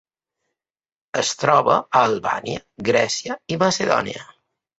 [1.23, 4.27] Es troba a Albània, Grècia i Macedònia.